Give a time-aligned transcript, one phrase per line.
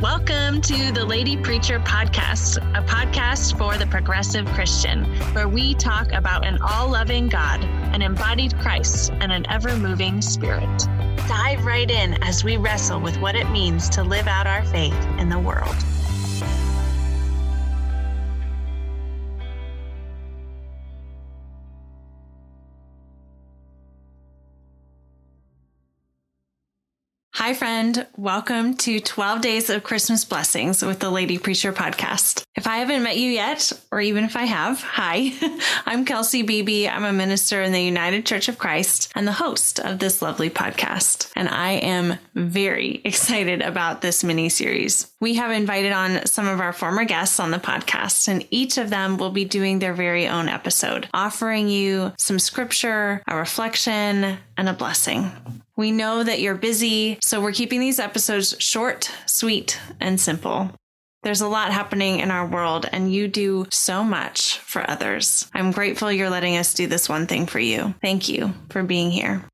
[0.00, 6.10] Welcome to the Lady Preacher Podcast, a podcast for the progressive Christian, where we talk
[6.12, 10.88] about an all loving God, an embodied Christ, and an ever moving spirit.
[11.28, 15.06] Dive right in as we wrestle with what it means to live out our faith
[15.18, 15.76] in the world.
[27.40, 28.06] Hi, friend.
[28.18, 32.44] Welcome to 12 Days of Christmas Blessings with the Lady Preacher podcast.
[32.54, 35.32] If I haven't met you yet, or even if I have, hi,
[35.86, 36.86] I'm Kelsey Beebe.
[36.86, 40.50] I'm a minister in the United Church of Christ and the host of this lovely
[40.50, 41.32] podcast.
[41.34, 45.10] And I am very excited about this mini series.
[45.18, 48.90] We have invited on some of our former guests on the podcast, and each of
[48.90, 54.68] them will be doing their very own episode, offering you some scripture, a reflection, and
[54.68, 55.32] a blessing.
[55.80, 60.72] We know that you're busy, so we're keeping these episodes short, sweet, and simple.
[61.22, 65.48] There's a lot happening in our world, and you do so much for others.
[65.54, 67.94] I'm grateful you're letting us do this one thing for you.
[68.02, 69.44] Thank you for being here.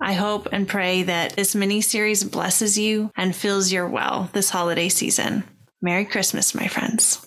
[0.00, 4.48] I hope and pray that this mini series blesses you and fills your well this
[4.48, 5.44] holiday season.
[5.82, 7.25] Merry Christmas, my friends.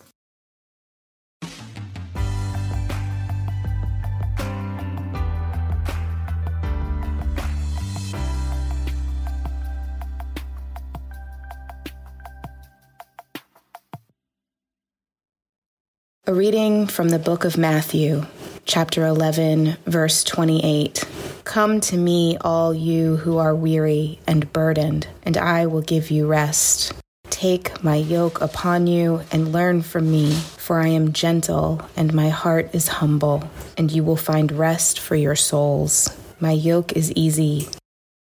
[16.29, 18.23] A reading from the book of Matthew,
[18.63, 21.03] chapter 11, verse 28.
[21.43, 26.27] Come to me, all you who are weary and burdened, and I will give you
[26.27, 26.93] rest.
[27.31, 32.29] Take my yoke upon you and learn from me, for I am gentle and my
[32.29, 36.15] heart is humble, and you will find rest for your souls.
[36.39, 37.69] My yoke is easy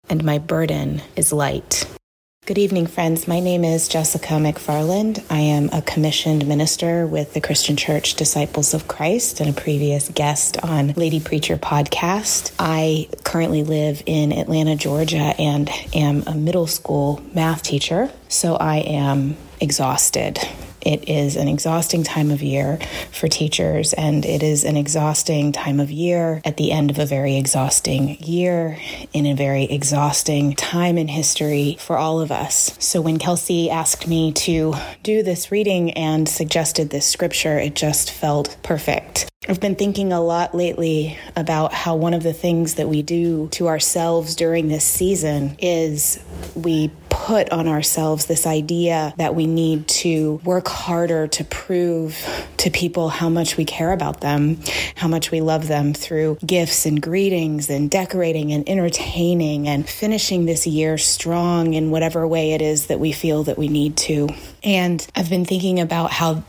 [0.09, 1.88] and my burden is light.
[2.49, 3.29] Good evening, friends.
[3.29, 5.23] My name is Jessica McFarland.
[5.29, 10.09] I am a commissioned minister with the Christian Church Disciples of Christ and a previous
[10.09, 12.55] guest on Lady Preacher podcast.
[12.59, 18.11] I currently live in Atlanta, Georgia, and am a middle school math teacher.
[18.29, 20.39] So I am exhausted
[20.89, 22.79] it is an exhausting time of year
[23.13, 27.05] for teachers, and it is an exhausting time of year at the end of a
[27.05, 28.79] very exhausting year
[29.13, 32.75] in a very exhausting time in history for all of us.
[32.79, 34.73] So when Kelsey asked me to
[35.03, 39.29] do this reading and suggested this scripture, it just felt perfect.
[39.47, 43.49] I've been thinking a lot lately about how one of the things that we do
[43.53, 46.23] to ourselves during this season is
[46.55, 46.91] we
[47.29, 53.11] put on ourselves this idea that we need to work harder to prove to people
[53.11, 54.59] how much we care about them,
[54.95, 60.47] how much we love them through gifts and greetings and decorating and entertaining and finishing
[60.47, 64.31] this year strong in whatever way it is that we feel that we need to.
[64.65, 66.43] And I've been thinking about how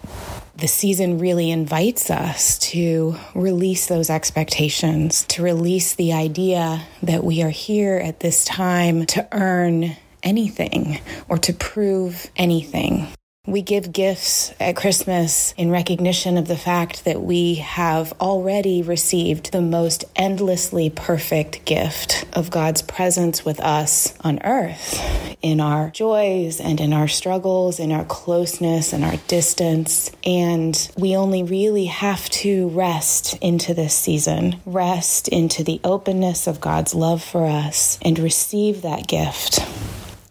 [0.55, 7.43] the season really invites us to release those expectations, to release the idea that we
[7.43, 13.07] are here at this time to earn anything or to prove anything.
[13.49, 19.51] We give gifts at Christmas in recognition of the fact that we have already received
[19.51, 25.01] the most endlessly perfect gift of God's presence with us on earth
[25.41, 30.11] in our joys and in our struggles, in our closeness and our distance.
[30.23, 36.61] And we only really have to rest into this season, rest into the openness of
[36.61, 39.59] God's love for us, and receive that gift.